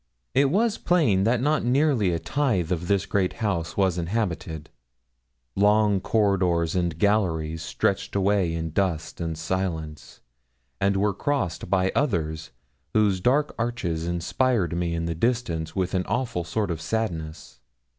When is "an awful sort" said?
15.93-16.71